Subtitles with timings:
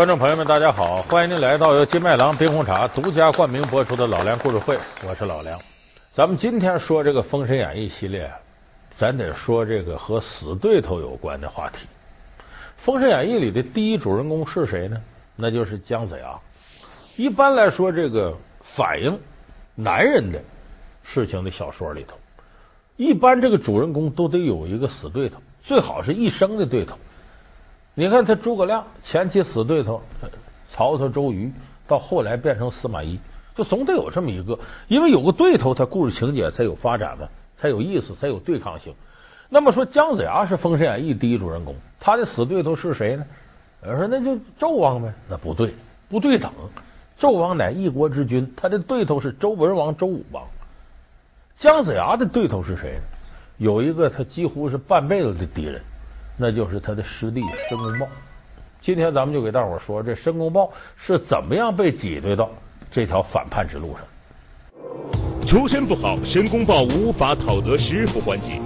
[0.00, 1.02] 观众朋友们，大家好！
[1.02, 4.74] 欢迎您来到由金麦郎冰红茶独家冠名播出的《老梁故事会》，
[5.06, 5.60] 我是老梁。
[6.14, 8.32] 咱们今天说这个《封神演义》系列，
[8.96, 11.86] 咱得说这个和死对头有关的话题。
[12.78, 14.96] 《封神演义》里的第一主人公是谁呢？
[15.36, 16.34] 那就是姜子牙。
[17.16, 19.20] 一般来说，这个反映
[19.74, 20.40] 男人的
[21.02, 22.16] 事情的小说里头，
[22.96, 26.96] 一般这个主人公都得有一个死对头，最好是一生的对头。
[27.94, 30.00] 你看他诸葛亮前期死对头
[30.70, 31.52] 曹操、周瑜，
[31.86, 33.18] 到后来变成司马懿，
[33.56, 38.94] 就总得有这么一个，因为有个对头，他故事情节才有发展嘛，才有意思，才有对抗性。
[39.48, 43.26] 那么说姜子牙是《封神演义》第一主人公，他的死对头是谁呢？
[43.84, 45.74] 有人说那就纣王呗，那不对，
[46.08, 46.52] 不对等。
[47.18, 50.44] 纣王乃一国之君，他的对头是周文王、周武王。
[51.56, 53.02] 姜子牙的对头是谁呢？
[53.58, 55.82] 有一个他几乎是半辈子的敌人。
[56.40, 58.08] 那就是他的师弟申公豹。
[58.80, 62.50] 今天咱们就给大伙说，这申公豹是怎么样被挤兑到
[62.90, 65.46] 这条反叛之路上。
[65.46, 68.62] 出身不好，申公豹无法讨得师傅欢心，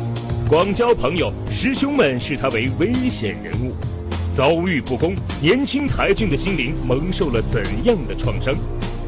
[0.48, 3.74] 广交朋友，师兄们视他为危险人物。
[4.36, 8.54] 遭遇不公，年轻才俊的心灵蒙受了怎样的创伤？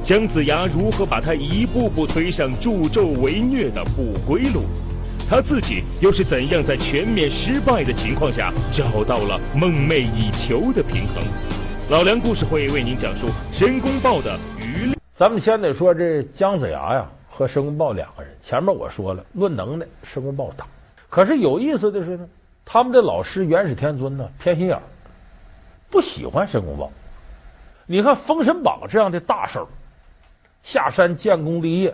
[0.02, 4.62] 姜子牙如何把他一步步推上助纣为虐的不归路？
[5.28, 11.24] 他自己又是怎样在全面失败的情况下找到了梦寐以求的平衡？
[11.90, 14.96] 老梁故事会为您讲述申公豹的余。
[15.16, 18.32] 咱们先得说这姜子牙呀和申公豹两个人。
[18.40, 20.64] 前面我说了，论能耐，申公豹大。
[21.10, 22.28] 可是有意思的是呢，
[22.64, 24.78] 他们的老师元始天尊呢偏心眼，
[25.90, 26.88] 不喜欢申公豹。
[27.86, 29.66] 你看《封神榜》这样的大事儿，
[30.62, 31.92] 下山建功立业，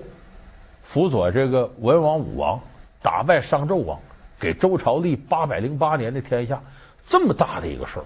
[0.83, 2.61] 辅佐这个文王武王。
[3.03, 3.99] 打败商纣王，
[4.39, 6.61] 给周朝立八百零八年的天下，
[7.09, 8.05] 这么大的一个事儿，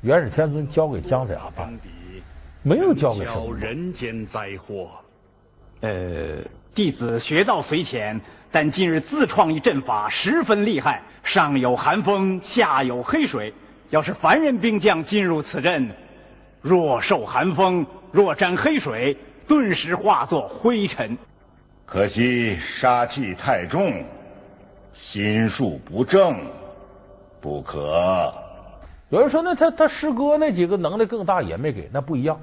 [0.00, 1.72] 元始天尊交给姜子牙办，
[2.62, 4.88] 没有交给什人间灾祸。
[5.80, 6.38] 呃，
[6.74, 8.18] 弟子学道虽浅，
[8.50, 11.02] 但近日自创一阵法，十分厉害。
[11.22, 13.52] 上有寒风，下有黑水。
[13.90, 15.90] 要是凡人兵将进入此阵，
[16.62, 21.16] 若受寒风，若沾黑水，顿时化作灰尘。
[21.86, 24.04] 可惜杀气太重，
[24.92, 26.40] 心术不正，
[27.40, 28.32] 不可。
[29.10, 32.40] 有人说，那他他师哥那几个能力更大也没给，那不一样。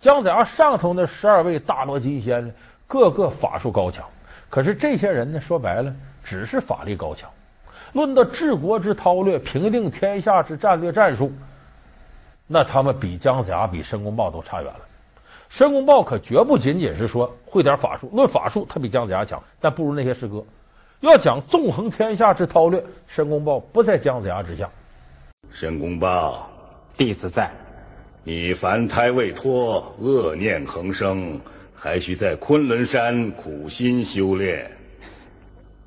[0.00, 2.52] 姜子牙上头那十二位大罗金仙，
[2.86, 4.04] 个个法术高强。
[4.50, 7.30] 可是这些人呢，说白了，只是法力高强。
[7.92, 11.32] 论到治国之韬略、平定天下之战略战术，
[12.46, 14.80] 那他们比姜子牙、比申公豹都差远了。
[15.56, 20.44] 申公豹可绝不仅仅是说会点法术，论法术他比姜子牙强，但不如那些师哥。
[20.98, 24.68] 要讲纵横天下之韬略，申公豹不在姜子牙之下。
[25.52, 26.50] 申公豹，
[26.96, 27.48] 弟子在。
[28.24, 31.40] 你凡胎未脱，恶念横生，
[31.72, 34.68] 还需在昆仑山苦心修炼。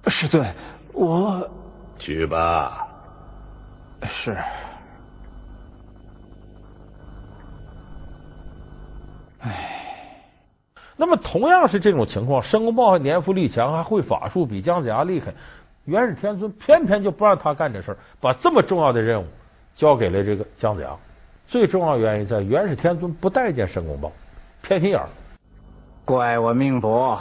[0.07, 0.49] 师尊，
[0.93, 1.45] 我
[1.99, 2.87] 去吧。
[4.05, 4.37] 是。
[10.97, 15.33] 那么同样是这种情况，申公豹还年富力强，还会法术，比姜子牙厉害。
[15.85, 19.25] 元始天尊偏偏就不让他干这事儿，把这么重要的任务
[19.75, 20.89] 交给了这个姜子牙。
[21.47, 24.11] 最重要原因在元始天尊不待见申公豹，
[24.61, 25.07] 偏心眼儿。
[26.03, 27.17] 怪我命薄，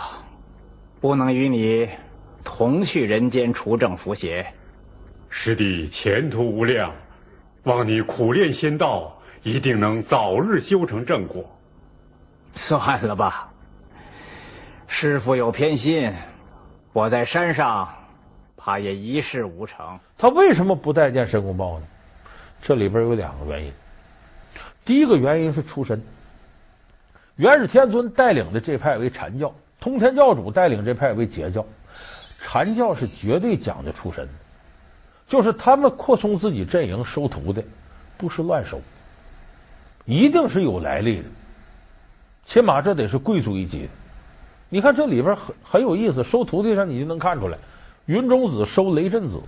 [1.00, 1.88] 不能与你
[2.42, 4.46] 同去人间除正扶邪。
[5.28, 6.92] 师弟前途无量，
[7.64, 11.44] 望你苦练仙道，一定能早日修成正果。
[12.54, 13.48] 算了吧，
[14.88, 16.12] 师傅有偏心，
[16.92, 17.88] 我在山上
[18.56, 19.98] 怕也一事无成。
[20.16, 21.86] 他为什么不待见申公豹呢？
[22.62, 23.72] 这里边有两个原因。
[24.84, 26.02] 第一个原因是出身，
[27.36, 31.66] 元始天尊带领的这派为禅教，通天教主带领这派为截教。
[32.40, 34.28] 禅教是绝对讲究出身，
[35.26, 37.62] 就是他们扩充自己阵营收徒的，
[38.16, 38.80] 不是乱收，
[40.04, 41.24] 一定是有来历的。
[42.44, 43.88] 起码这得是贵族一级的。
[44.76, 47.56] 你看这里边很很有意思，收徒弟上你就能看出来。
[48.04, 49.40] 云中子收雷震子，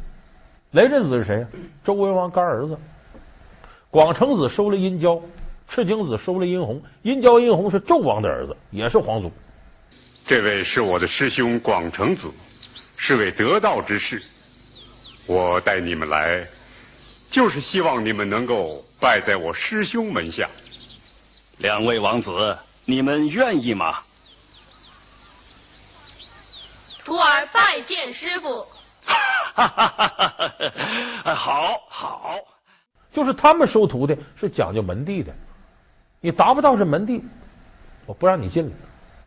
[0.70, 1.48] 雷震子是谁呀？
[1.84, 2.78] 周文王干儿子。
[3.90, 5.20] 广成子收了殷郊，
[5.68, 6.80] 赤精子收了殷红。
[7.02, 9.30] 殷郊、殷红是纣王的儿子，也是皇族。
[10.26, 12.32] 这位是我的师兄广成子，
[12.96, 14.22] 是位得道之士。
[15.26, 16.42] 我带你们来，
[17.30, 20.48] 就是希望你们能够拜在我师兄门下。
[21.58, 22.56] 两位王子。
[22.86, 23.98] 你们愿意吗？
[27.08, 28.66] 徒儿拜见师傅。
[29.02, 30.28] 哈哈哈哈
[31.24, 32.34] 哈好好。
[33.10, 35.32] 就是他们收徒弟是讲究门第的，
[36.20, 37.24] 你达不到这门第，
[38.04, 38.76] 我不让你进来。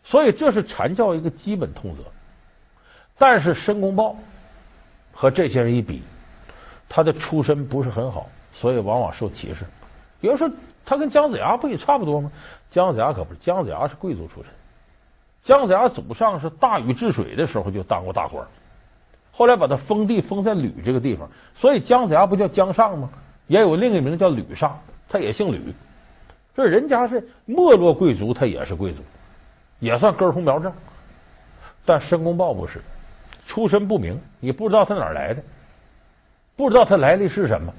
[0.03, 2.03] 所以这是禅教一个基本通则。
[3.17, 4.15] 但是申公豹
[5.11, 6.03] 和这些人一比，
[6.87, 9.65] 他的出身不是很好，所以往往受歧视。
[10.19, 10.47] 有人说
[10.85, 12.31] 他跟姜子牙不也差不多吗？
[12.69, 14.51] 姜子牙可不是，姜子牙是贵族出身。
[15.43, 18.45] 姜子牙祖上是大禹治水的时候就当过大官，
[19.31, 23.09] 后来把他封地封在吕这个地方，所以姜子牙不叫姜尚吗？
[23.47, 24.79] 也有另一名叫吕尚，
[25.09, 25.73] 他也姓吕。
[26.55, 29.01] 这人家是没落贵族，他也是贵族，
[29.79, 30.71] 也算根红苗正。
[31.85, 32.79] 但申公豹不是，
[33.47, 35.41] 出身不明，你不知道他哪来的，
[36.55, 37.73] 不知道他来历是什么。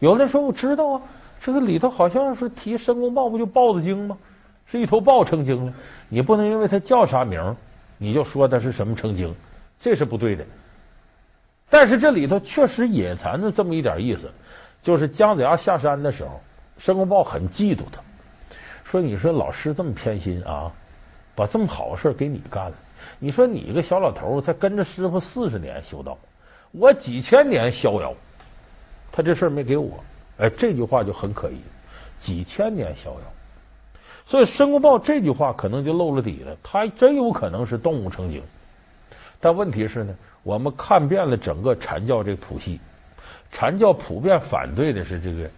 [0.00, 1.02] 有的人说我知道啊，
[1.40, 4.18] 这个里头好像是提申公豹，不就豹子精吗？
[4.66, 5.72] 是一头豹成精了，
[6.08, 7.56] 你不能因为他叫啥名，
[7.98, 9.34] 你就说他是什么成精，
[9.80, 10.44] 这是不对的。
[11.68, 14.30] 但是这里头确实隐藏着这么一点意思，
[14.82, 16.40] 就是姜子牙下山的时候，
[16.78, 18.00] 申公豹很嫉妒他，
[18.84, 20.72] 说：“你说老师这么偏心啊，
[21.34, 22.76] 把这么好的事给你干了。
[23.18, 26.18] 你说你一个小老头才跟着师傅四十年修道，
[26.72, 28.14] 我几千年逍遥，
[29.10, 30.02] 他这事儿没给我。
[30.38, 31.60] 哎，这句话就很可疑，
[32.20, 33.20] 几千年逍遥。”
[34.24, 38.42] 所以申公豹这句话可能就露了底了，他真有可能是动物成精。
[39.40, 42.80] 但问题是呢，我们看遍了整个禅教这谱系，
[43.50, 45.50] 禅教普遍反对的是这个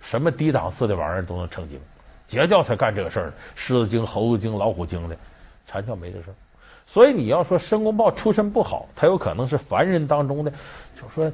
[0.00, 1.78] 什么低档次的玩意儿都能成精，
[2.26, 5.16] 截教才干这个事儿，狮子精、猴子精、老虎精的，
[5.66, 6.34] 禅教没这事儿。
[6.86, 10.50] 所以你要说申公豹出身不好，他有可能是凡人当中的，
[10.94, 11.32] 就是说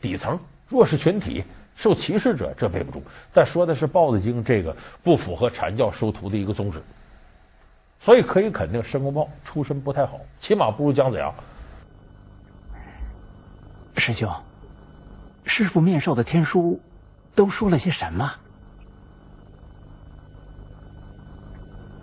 [0.00, 0.38] 底层
[0.68, 1.44] 弱势群体。
[1.80, 6.82] 受歧视者这背不住，但说的是豹子精，这个不符合禅教收徒的一个宗旨，
[8.02, 11.32] 所以可以肯定申公豹出身不太好，起码不如姜子牙。
[13.96, 14.30] 师兄，
[15.44, 16.78] 师傅面授的天书
[17.34, 18.30] 都说了些什么？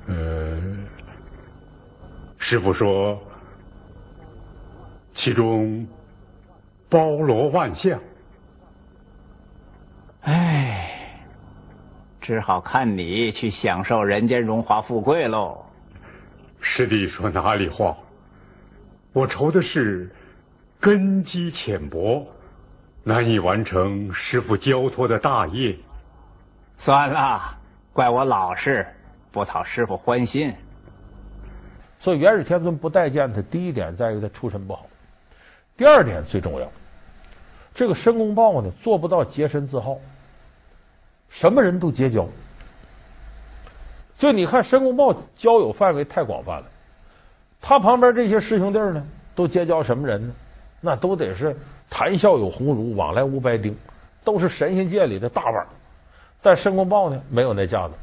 [0.08, 0.88] 嗯，
[2.40, 3.22] 师傅说，
[5.14, 5.88] 其中
[6.90, 8.00] 包罗万象。
[10.28, 10.92] 唉，
[12.20, 15.64] 只好看你去享受人间荣华富贵喽。
[16.60, 17.96] 师弟说哪里话？
[19.14, 20.14] 我愁的是
[20.82, 22.28] 根基浅薄，
[23.06, 25.78] 难以完成师傅交托的大业。
[26.78, 27.58] 算了，
[27.94, 28.86] 怪我老实，
[29.32, 30.54] 不讨师傅欢心。
[32.00, 34.88] 所以元始天尊不待见他，第一点在于他出身不好，
[35.78, 36.70] 第二点最重要，
[37.74, 39.96] 这个申公豹呢做不到洁身自好。
[41.30, 42.28] 什么人都结交，
[44.18, 46.66] 就你看申公豹交友范围太广泛了。
[47.62, 50.34] 他旁边这些师兄弟呢，都结交什么人呢？
[50.80, 51.56] 那都得是
[51.90, 53.76] 谈笑有鸿儒，往来无白丁，
[54.24, 55.68] 都是神仙界里的大腕。
[56.42, 57.94] 但申公豹呢，没有那架子，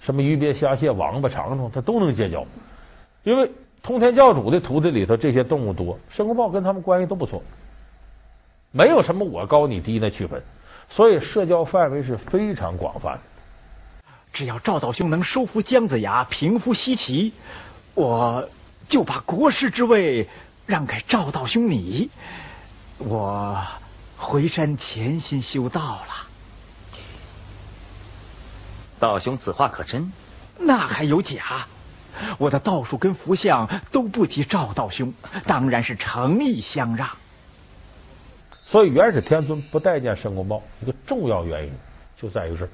[0.00, 2.44] 什么鱼鳖虾蟹、王八长虫，他都能结交。
[3.22, 3.50] 因为
[3.82, 7.42] 通天教主的徒弟里头这些动物多，申公豹跟他们关系都不错，
[8.70, 10.40] 没有什么我高你低的区分。
[10.90, 13.20] 所以社交范围是非常广泛的。
[14.32, 17.32] 只要赵道兄能收服姜子牙，平复西岐，
[17.94, 18.48] 我
[18.88, 20.28] 就把国师之位
[20.66, 22.10] 让给赵道兄你。
[22.98, 23.64] 我
[24.16, 26.26] 回山潜心修道了。
[28.98, 30.12] 道兄此话可真？
[30.58, 31.66] 那还有假？
[32.36, 37.08] 我的道术跟符相都不及赵道兄，当然是诚意相让。
[38.70, 41.72] 所以元始天尊不待见申公豹，一个重要原因
[42.16, 42.68] 就在于这，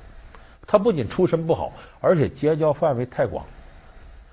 [0.66, 1.72] 他不仅出身不好，
[2.02, 3.46] 而且结交范围太广。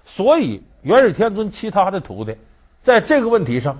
[0.05, 2.36] 所以元始天尊其他的徒弟
[2.84, 3.77] 在这个问题上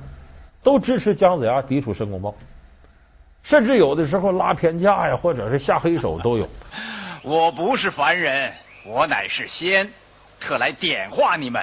[0.64, 2.34] 都支持姜子牙抵触申公豹，
[3.44, 6.48] 甚至有的时候拉偏架呀，或者是下黑手都有。
[7.22, 8.54] 我不是凡人，
[8.86, 9.92] 我乃是仙，
[10.40, 11.62] 特来点化你们。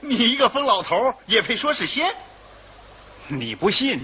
[0.00, 2.14] 你一个疯老头也配说是仙？
[3.28, 3.98] 你不信？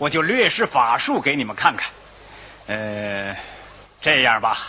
[0.00, 1.90] 我就略施法术给你们看看，
[2.68, 3.36] 呃，
[4.00, 4.68] 这样吧，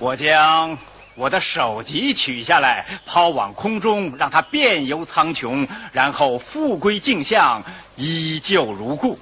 [0.00, 0.76] 我将
[1.14, 7.62] 我的首级取下来，抛往空中，让它遍游苍穹，然后复归镜像，
[7.94, 9.16] 依旧如故。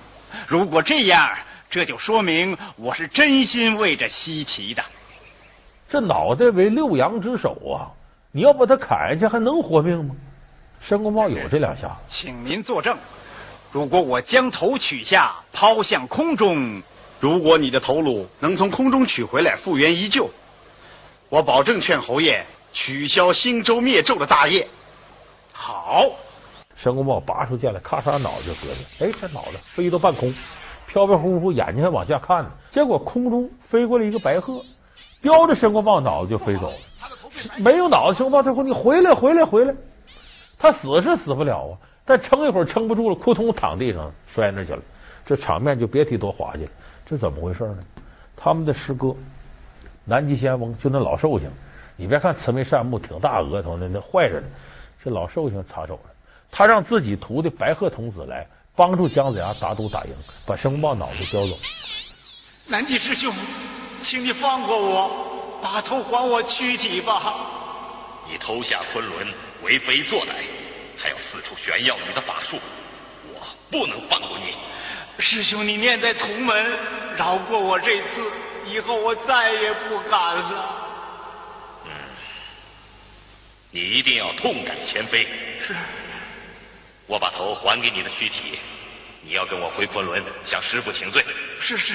[0.47, 1.29] 如果这样，
[1.69, 4.83] 这就说明我是真心为这西岐的。
[5.91, 7.93] 这脑袋为六阳之首啊！
[8.33, 10.15] 你要把它砍下去，还能活命吗？
[10.81, 12.97] 申公豹有这两下，请您作证。
[13.77, 16.83] 如果我将头取下，抛向空中，
[17.21, 20.31] 如果你的头颅能从空中取回来，复原依旧，
[21.29, 22.43] 我保证劝侯爷
[22.73, 24.67] 取消兴周灭纣的大业。
[25.53, 26.07] 好，
[26.75, 28.79] 申公豹拔出剑来，咔嚓，脑袋就割了。
[29.01, 30.35] 哎，这脑袋飞到半空，
[30.87, 32.51] 飘飘忽忽，眼睛还往下看呢。
[32.71, 34.65] 结果空中飞过来一个白鹤，
[35.21, 36.77] 叼着申公豹脑子就飞走了。
[37.59, 39.75] 没有脑子，申公豹他说：“你回来，回来，回来！”
[40.59, 44.81] 他死是死不了啊，但撑一会儿撑不住了，扑通躺地上摔那去了。
[45.27, 46.71] 这场面就别提多滑稽了。
[47.05, 47.79] 这怎么回事呢？
[48.37, 49.15] 他们的师哥
[50.05, 51.51] 南极仙翁就那老寿星，
[51.97, 54.47] 你别看慈眉善目，挺大额头的，那坏着呢。
[55.03, 56.11] 这老寿星插手了，
[56.51, 58.47] 他让自己徒弟白鹤童子来
[58.77, 60.13] 帮助姜子牙打赌打赢，
[60.47, 61.57] 把申公豹脑袋叼走。
[62.69, 63.33] 南极师兄，
[64.03, 67.35] 请你放过我，把头还我躯体吧。
[68.29, 69.27] 你偷下昆仑，
[69.63, 70.45] 为非作歹，
[70.97, 72.59] 还要四处炫耀你的法术，
[73.33, 74.55] 我不能放过你。
[75.19, 76.67] 师兄，你念在同门，
[77.17, 78.31] 饶过我这次，
[78.67, 80.89] 以后我再也不敢了。
[81.85, 81.91] 嗯，
[83.71, 85.27] 你一定要痛改前非。
[85.67, 85.75] 是。
[87.07, 88.59] 我把头还给你的躯体，
[89.23, 91.25] 你要跟我回昆仑向师傅请罪。
[91.61, 91.95] 是是，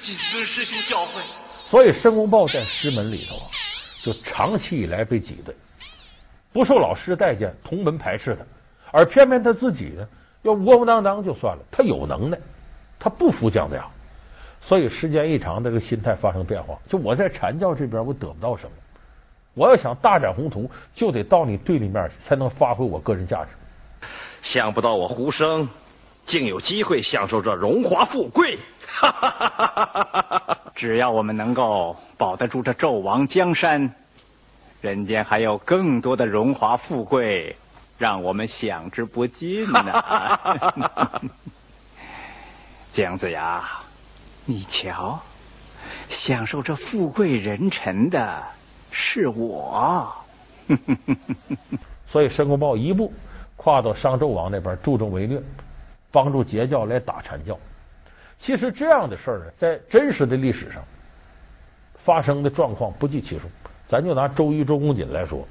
[0.00, 1.20] 谨遵师兄教诲。
[1.70, 3.46] 所以申公豹在师门里头啊，
[4.02, 5.54] 就长期以来被挤兑，
[6.52, 8.42] 不受老师待见，同门排斥他，
[8.90, 10.06] 而偏偏他自己呢。
[10.42, 12.38] 要窝窝囊囊就算了，他有能耐，
[12.98, 13.86] 他不服姜子牙，
[14.60, 16.78] 所以时间一长，这个心态发生变化。
[16.88, 18.72] 就我在禅教这边，我得不到什么，
[19.52, 23.50] 我要想大展宏图，就得到你对立面才能发挥我个人价值。
[24.42, 25.68] 想不到我胡生
[26.24, 28.58] 竟有机会享受这荣华富贵，
[30.74, 33.94] 只要我们能够保得住这纣王江山，
[34.80, 37.56] 人间还有更多的荣华富贵。
[37.98, 41.20] 让我们享之不尽呐！
[42.92, 43.62] 姜子牙，
[44.46, 45.20] 你瞧，
[46.08, 48.42] 享受这富贵人臣的
[48.90, 50.10] 是我。
[52.08, 53.12] 所以申公豹一步
[53.54, 55.38] 跨到商纣王那边助纣为虐，
[56.10, 57.58] 帮助截教来打阐教。
[58.38, 60.82] 其实这样的事儿在真实的历史上
[61.98, 63.42] 发生的状况不计其数。
[63.90, 65.44] 咱就拿周瑜、周公瑾来说。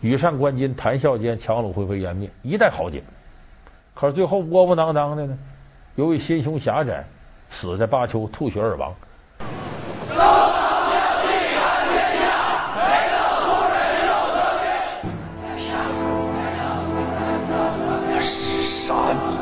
[0.00, 3.02] 羽扇纶巾，谈笑间，樯橹灰飞烟灭，一代豪杰。
[3.94, 5.38] 可是最后窝窝囊囊的呢，
[5.94, 7.04] 由于心胸狭窄，
[7.50, 8.94] 死在巴丘，吐血而亡。
[18.86, 19.36] 杀你，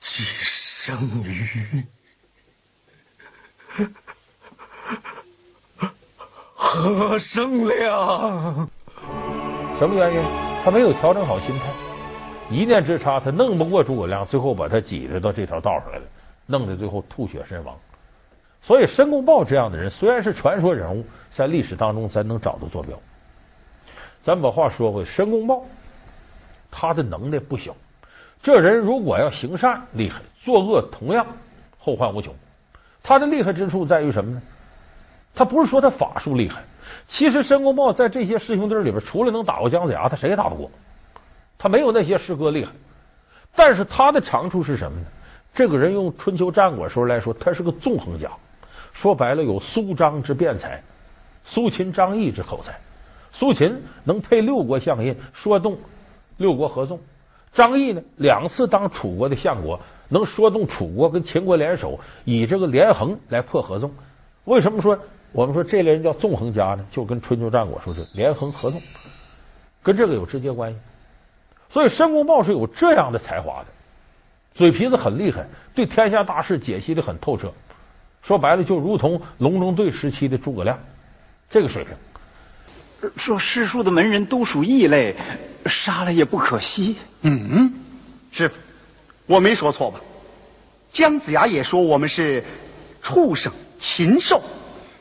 [0.00, 1.97] 寄生于。
[7.18, 8.68] 生亮？
[9.78, 10.22] 什么原因？
[10.64, 11.64] 他没有调整好心态，
[12.50, 16.04] 一念之差，他弄不过诸葛亮，最后把他挤着到这条道上来了，
[16.46, 17.76] 弄得最后吐血身亡。
[18.60, 22.98] 所以申公豹这样的人虽然是传说人物，在历史当中咱能找到坐标。
[24.20, 25.62] 咱把话说回，申公豹
[26.70, 27.74] 他的能耐不小，
[28.42, 31.24] 这人如果要行善厉害，作恶同样
[31.78, 32.34] 后患无穷。
[33.02, 34.42] 他的厉害之处在于什么呢？
[35.34, 36.62] 他不是说他法术厉害，
[37.06, 40.70] 其实申公豹在这些师兄弟里边，除了能打过姜子牙，他谁也打不过。
[41.56, 42.72] 他没有那些师哥厉害，
[43.54, 45.06] 但是他的长处是什么呢？
[45.54, 48.30] 这个人用春秋战国时候来说，他是个纵横家。
[48.92, 50.82] 说白了，有苏张之辩才，
[51.44, 52.78] 苏秦、张仪之口才。
[53.32, 55.78] 苏秦能配六国相印，说动
[56.36, 56.98] 六国合纵；
[57.52, 63.92] 张仪呢，两次当楚国的相国，能说动楚国跟秦国联手，以这个连横来破合纵。
[64.44, 64.98] 为什么说？
[65.32, 68.80] 我们说这类人叫纵横家呢，就跟春秋战国说是连横合纵，
[69.82, 70.78] 跟这个有直接关系。
[71.70, 73.66] 所以申公豹是有这样的才华的，
[74.54, 77.52] 嘴皮子很厉害，对天下大事解析的很透彻。
[78.22, 80.78] 说白了，就如同隆中对时期的诸葛亮
[81.50, 81.94] 这个水平。
[83.16, 85.14] 说师叔的门人都属异类，
[85.66, 86.96] 杀了也不可惜。
[87.20, 87.72] 嗯，
[88.32, 88.56] 师傅，
[89.26, 90.00] 我没说错吧？
[90.90, 92.42] 姜子牙也说我们是
[93.02, 94.42] 畜生、禽兽。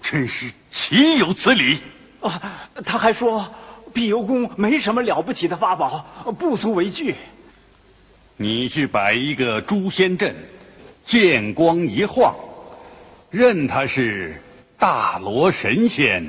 [0.10, 1.80] 真是岂有此理！
[2.22, 3.46] 啊，他还说
[3.94, 6.06] 碧游宫没什么了不起的法宝，
[6.40, 7.14] 不足为惧。
[8.38, 10.34] 你去摆一个诛仙阵，
[11.06, 12.34] 剑光一晃，
[13.30, 14.42] 任他是
[14.78, 16.26] 大罗神仙，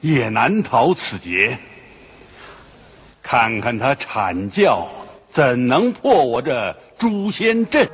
[0.00, 1.58] 也难逃此劫。
[3.22, 4.88] 看看他阐教
[5.30, 7.86] 怎能破我这诛仙阵？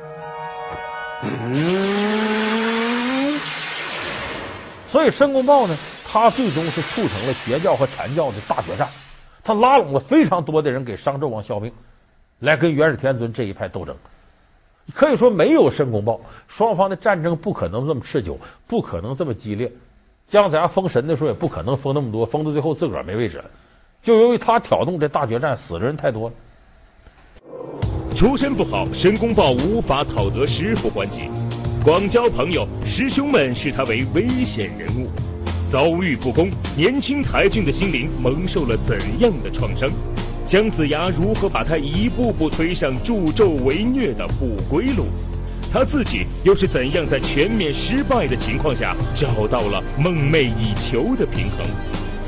[4.95, 8.87] 所以申公豹呢，他最终是促成了截教和禅教的大决战，
[9.43, 11.69] 他拉拢了非常多的人给商纣王效命，
[12.39, 13.93] 来跟元始天尊这一派斗争。
[14.93, 19.69] 可以说，没有申公豹，双方的战争不可能这么持久，不可能这么激烈。
[20.29, 23.45] 姜子牙封神的时候也不可能封那么多，封到最后自个儿没位置了。
[24.01, 26.35] 就由于他挑动这大决战，死的人太多了。
[28.15, 31.29] 出身不好，申公豹无法讨得师傅欢心。
[31.85, 35.07] 广交朋友，师兄们视他为危险人物。
[35.69, 39.87] 遭遇不公，年轻才俊的心灵蒙受了怎样的创伤？
[40.47, 45.05] 姜子牙如何把他一步步推上助纣为虐的不归路？
[45.71, 51.67] 他自己又是怎样在全面失败的情况下找到了梦寐以求的平衡？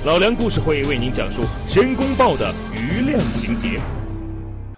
[0.05, 3.81] 老梁故事会为您讲述申公豹的余量情节。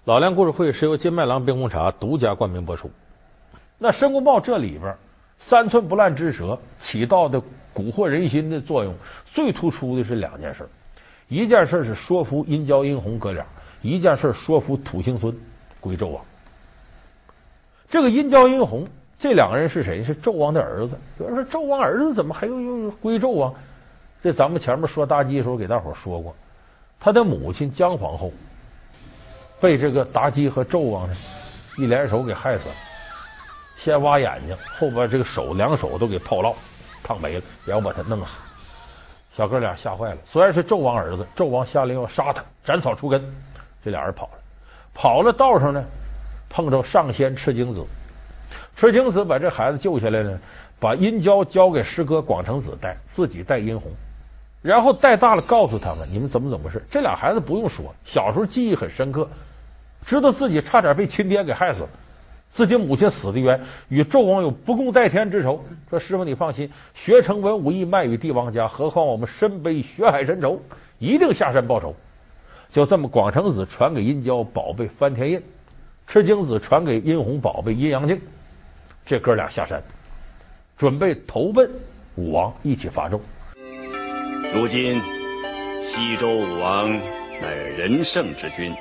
[0.06, 2.90] 老梁故事会是由金麦郎冰红茶独家冠名播出。
[3.82, 4.94] 那申公豹这里边
[5.38, 7.40] 三寸不烂之舌起到的
[7.74, 8.94] 蛊惑人心的作用，
[9.32, 10.68] 最突出的是两件事。
[11.28, 13.46] 一件事是说服殷郊、殷红哥俩，
[13.80, 15.34] 一件事说服土行孙
[15.80, 16.22] 归纣王。
[17.88, 18.86] 这个殷郊、殷红
[19.18, 20.04] 这两个人是谁？
[20.04, 20.94] 是纣王的儿子。
[21.18, 23.54] 有人说纣王儿子怎么还又又归纣王？
[24.22, 26.36] 这咱们前面说妲己的时候给大伙说过，
[27.00, 28.30] 他的母亲姜皇后
[29.58, 31.16] 被这个妲己和纣王呢
[31.78, 32.74] 一联手给害死了。
[33.82, 36.54] 先挖眼睛，后边这个手两手都给泡烙
[37.02, 38.32] 烫没了，然后把他弄死。
[39.32, 40.18] 小哥俩吓坏了。
[40.24, 43.22] 虽然是纣王儿子，纣王下令要杀他，斩草除根。
[43.82, 44.32] 这俩人跑了，
[44.92, 45.82] 跑了道上呢。
[46.52, 47.86] 碰着上仙赤精子，
[48.74, 50.36] 赤精子把这孩子救下来呢，
[50.80, 53.92] 把殷郊交给师哥广成子带，自己带殷红，
[54.60, 56.84] 然后带大了告诉他们你们怎么怎么回事。
[56.90, 59.28] 这俩孩子不用说，小时候记忆很深刻，
[60.04, 61.88] 知道自己差点被亲爹给害死了，
[62.52, 65.64] 自己母亲死的冤，与纣王有不共戴天之仇。
[65.88, 70.60] 说师傅你放心，学成文武艺卖与帝王家，何况我们身背血海深仇，
[70.98, 71.94] 一定下山报仇。
[72.70, 75.42] 就这么，广成子传给殷郊宝贝翻天印。
[76.06, 78.20] 赤精子传给殷红宝贝阴阳镜，
[79.06, 79.80] 这哥俩下山，
[80.76, 81.70] 准备投奔
[82.16, 83.20] 武王，一起伐纣。
[84.52, 85.00] 如今
[85.84, 86.90] 西周武王
[87.40, 88.74] 乃仁圣之君，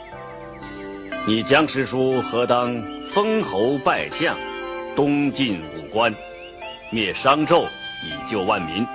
[1.28, 2.76] 你姜师叔何当
[3.14, 4.38] 封侯拜相，
[4.96, 6.14] 东晋武官，
[6.92, 7.66] 灭商纣，
[8.04, 8.86] 以救万民？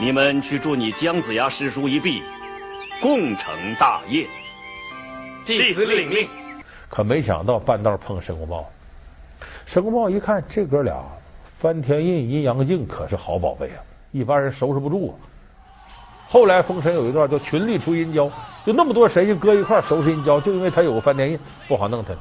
[0.00, 2.20] 你们去助你姜子牙师叔一臂，
[3.00, 4.26] 共成大业。
[5.46, 6.28] 弟子领命。
[6.88, 8.68] 可没想到半道碰申公豹，
[9.66, 10.96] 申公豹一看这哥俩
[11.60, 13.78] 翻天印、阴阳镜可是好宝贝啊，
[14.10, 15.14] 一般人收拾不住啊。
[16.26, 18.28] 后来封神有一段叫群力出阴交，
[18.66, 22.12] 就那么多神仙搁一块收拾阴交，就因为他有个翻天印，不好弄他。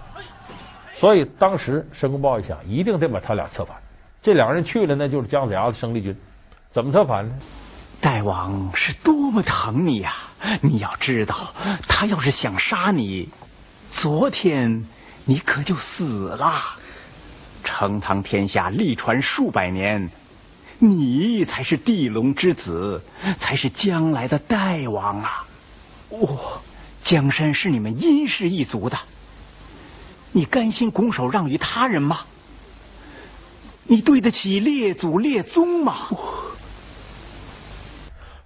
[0.99, 3.77] 所以当时申公豹一想，一定得把他俩策反。
[4.21, 6.13] 这两人去了，那就是姜子牙的生力军。
[6.71, 7.35] 怎么策反呢？
[8.01, 10.13] 大王是多么疼你呀！
[10.61, 11.53] 你要知道，
[11.87, 13.29] 他要是想杀你。
[13.91, 14.85] 昨天
[15.23, 16.61] 你可就死了，
[17.63, 20.09] 成唐天下历传数百年，
[20.79, 23.01] 你才是地龙之子，
[23.39, 25.47] 才是将来的大王啊！
[26.09, 26.61] 哦，
[27.03, 28.97] 江山是你们殷氏一族的，
[30.31, 32.21] 你甘心拱手让于他人吗？
[33.83, 36.07] 你对得起列祖列宗吗？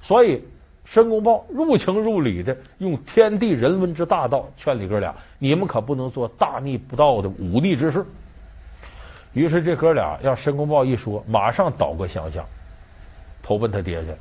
[0.02, 0.44] 所以。
[0.86, 8.06] 申公豹入情入理的用天地人伦之大道劝你哥俩，你们可不能做大逆不道的忤逆之事。
[9.32, 12.46] 于是这哥俩让申公豹一说，马上倒戈相向，
[13.42, 14.12] 投奔他爹去。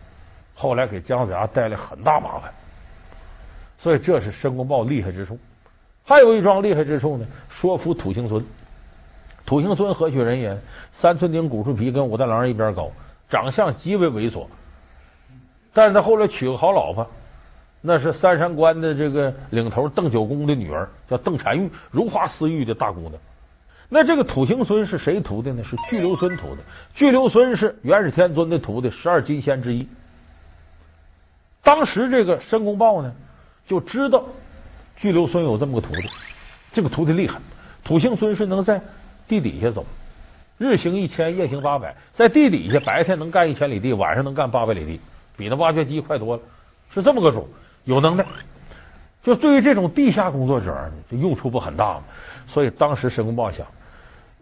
[0.55, 2.51] 后来给姜子牙带来很大麻烦，
[3.77, 5.37] 所以这是申公豹厉害之处。
[6.05, 8.45] 还有一桩厉害之处呢，说服土行孙。
[9.47, 10.59] 土行孙何许人也？
[10.93, 12.91] 三寸丁骨树皮，跟武大郎一边高，
[13.29, 14.47] 长相极为猥琐。
[15.73, 17.07] 但是他后来娶个好老婆，
[17.81, 23.13] 那是三山关的这个领头邓九公的女儿，叫邓婵玉，如花似玉的大姑娘。
[23.89, 25.63] 那这个土行孙是谁徒的呢？
[25.65, 26.63] 是巨留孙徒的。
[26.95, 29.87] 巨留孙是元始天尊的徒弟，十二金仙之一。
[31.63, 33.13] 当时这个申公豹呢，
[33.67, 34.25] 就知道
[34.97, 36.09] 巨留孙有这么个徒弟，
[36.73, 37.41] 这个徒弟厉害。
[37.85, 38.81] 土行孙是能在
[39.27, 39.85] 地底下走，
[40.59, 45.01] 日行一千，夜行八百，在地底下白天能干一千里地，晚上能干八百里地。
[45.37, 46.43] 比那挖掘机快多了，
[46.91, 47.49] 是这么个主，
[47.85, 48.25] 有能耐。
[49.23, 52.03] 就对于这种地下工作者，就用处不很大嘛。
[52.47, 53.67] 所以当时申公豹想，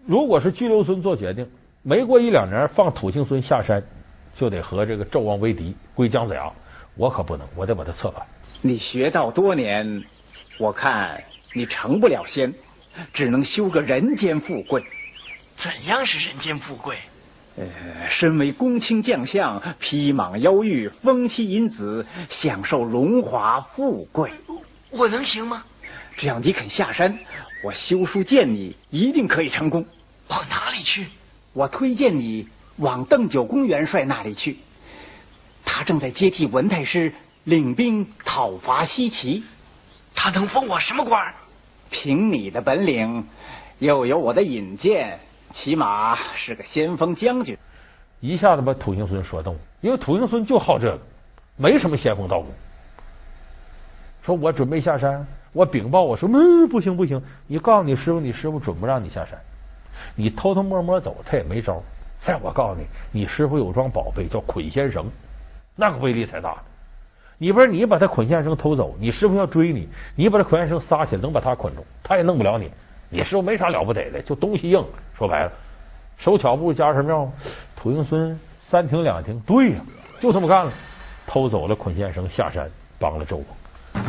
[0.04, 1.48] 如果是巨留孙做决定，
[1.82, 3.82] 没过一两年放土行孙下山，
[4.34, 6.50] 就得和这个纣王为敌，归姜子牙。
[6.96, 8.26] 我可不能，我得把他策反。
[8.62, 10.02] 你学道多年，
[10.60, 12.52] 我看你成不了仙，
[13.14, 14.84] 只能修个人间富贵。
[15.56, 16.98] 怎样是人间富贵？
[17.56, 17.66] 呃，
[18.10, 24.30] 身为公卿将相，披蟒腰玉，风妻引子，享受荣华富贵，
[24.90, 25.64] 我能行吗？
[26.18, 27.18] 只要你肯下山，
[27.64, 29.86] 我修书见你，一定可以成功。
[30.28, 31.06] 往哪里去？
[31.54, 32.46] 我推荐你
[32.76, 34.58] 往邓九公元帅那里去，
[35.64, 39.42] 他正在接替文太师领兵讨伐西岐。
[40.22, 41.32] 他能封我什么官？
[41.88, 43.26] 凭你的本领，
[43.78, 45.18] 又有我的引荐，
[45.50, 47.56] 起码是个先锋将军。
[48.20, 50.98] 一下子把土行孙说动了，因为土行孙就好这个，
[51.56, 52.48] 没什么仙风道骨。
[54.22, 59.40] 说我准备下山，我禀报我说，嗯，不行不行，你告诉你师傅，你师傅准不让你下山，
[60.14, 61.82] 你偷偷摸摸走，他也没招。
[62.20, 65.10] 再我告诉你，你师傅有桩宝贝叫捆仙绳，
[65.76, 66.58] 那个威力才大。
[67.42, 72.70] 你不是你把他捆线绳偷走，你师傅要追你，你把这捆线绳撒起来，能把他捆住，他也弄不了你。
[73.08, 74.84] 你师傅没啥了不得的，就东西硬。
[75.16, 75.52] 说白了，
[76.18, 77.26] 手巧不家神庙。
[77.74, 79.80] 土行孙三停两停，对呀，
[80.20, 80.72] 就这么干了，
[81.26, 83.46] 偷走了捆线绳，下山帮了周公。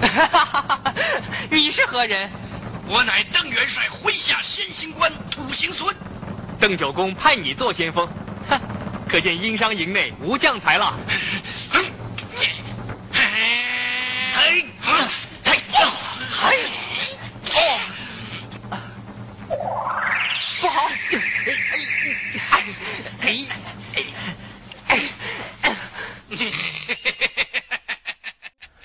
[1.50, 2.28] 你是何人？
[2.86, 5.96] 我乃邓元帅麾下先行官土行孙。
[6.58, 8.12] 邓九公派你做先锋，哼，
[9.10, 10.94] 可见殷商营内无将才了。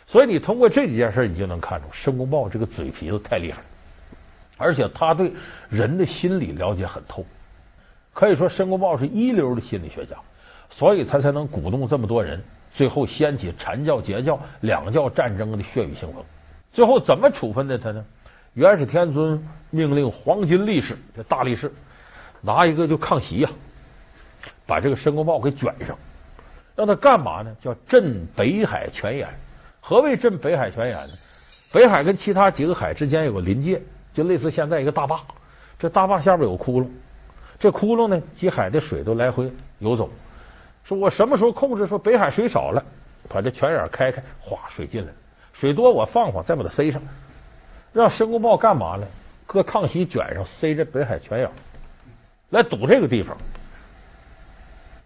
[0.08, 3.60] 所以你通过这几件事，你就能看出申公豹这个嘴皮子太厉害，
[4.58, 5.32] 而且他对
[5.70, 7.24] 人的心理了解很透。
[8.16, 10.16] 可以说，申公豹是一流的心理学家，
[10.70, 12.42] 所以他才能鼓动这么多人，
[12.74, 16.24] 最后掀起禅教、截教两教战争的血雨腥风。
[16.72, 18.06] 最后怎么处分的他呢？
[18.54, 21.70] 元始天尊命令黄金力士，这大力士
[22.40, 23.50] 拿一个就抗席呀，
[24.66, 25.98] 把这个申公豹给卷上，
[26.74, 27.54] 让他干嘛呢？
[27.60, 29.28] 叫镇北海泉眼。
[29.82, 31.14] 何谓镇北海泉眼呢？
[31.74, 33.82] 北海跟其他几个海之间有个临界，
[34.14, 35.20] 就类似现在一个大坝，
[35.78, 36.88] 这大坝下边有窟窿，
[37.58, 40.10] 这窟窿呢，几海的水都来回游走。
[40.84, 41.88] 说我什么时候控制？
[41.88, 42.84] 说北海水少了，
[43.28, 45.12] 把这泉眼开开，哗，水进来；
[45.54, 47.02] 水多我放放，再把它塞上。
[47.94, 49.08] 让申公豹干嘛呢？
[49.48, 51.50] 搁炕席卷上，塞着北海泉眼，
[52.50, 53.36] 来堵这个地方。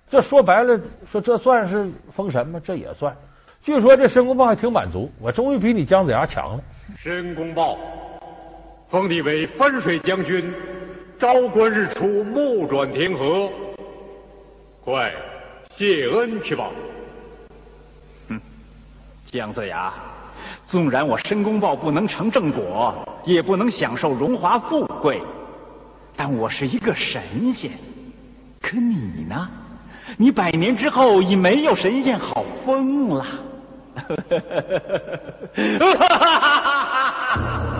[0.09, 0.79] 这说白了，
[1.11, 2.59] 说这算是封神吗？
[2.63, 3.15] 这也算。
[3.61, 6.63] 据说这申公豹还挺满足，我终于比你姜子牙强了。
[6.97, 7.77] 申公豹，
[8.89, 10.51] 封你为分水将军，
[11.19, 13.49] 朝观日出，暮转天河。
[14.81, 15.11] 快
[15.75, 16.69] 谢恩去吧。
[18.29, 18.39] 嗯，
[19.25, 19.93] 姜子牙。
[20.65, 25.21] 纵然我申公豹不能成正果，也不能享受荣华富贵，
[26.15, 27.71] 但我是一个神仙。
[28.61, 29.49] 可你呢？
[30.15, 33.25] 你百年之后已没有神仙好封了。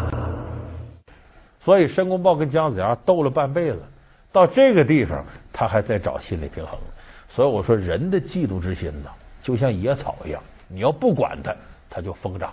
[1.70, 3.80] 所以申公豹跟姜子牙斗了半辈子，
[4.32, 6.76] 到这个地方他还在找心理平衡。
[7.30, 9.10] 所以我说，人的嫉妒之心呢，
[9.44, 11.56] 就像野草一样，你要不管它。
[11.88, 12.52] 他就疯长，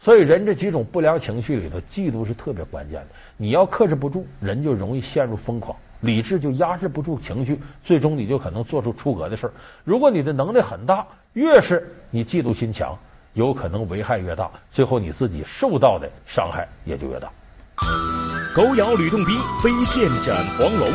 [0.00, 3.08] 所以人这几种不良情绪里头，嫉妒是特别关键的。
[3.36, 9.52] 你要克制不住，人就容易陷入疯狂；理智就压制不住情绪，最终你就可能做出出格的事儿。
[9.84, 12.98] 如果你的能力很大，越是你嫉妒心强，
[13.34, 17.30] 有可能危害越大，最后你自己受到的伤害也就越大。
[18.54, 20.90] 狗咬吕洞宾，飞剑斩黄龙。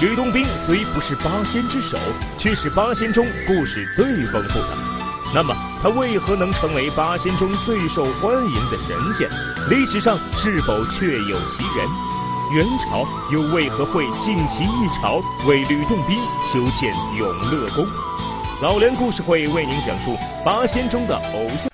[0.00, 1.96] 吕洞宾虽不是八仙之首，
[2.36, 4.68] 却是八仙中故事最丰富的。
[5.32, 9.28] 那么，他为何能成为八仙中最受欢迎的神仙？
[9.70, 11.88] 历史上是否确有其人？
[12.52, 16.18] 元朝又为何会尽其一朝为吕洞宾
[16.52, 17.86] 修建永乐宫？
[18.60, 21.73] 老梁故事会为您讲述八仙中的偶像。